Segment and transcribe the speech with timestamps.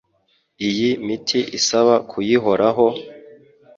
[0.67, 2.87] Iyi miti isaba kuyihoraho,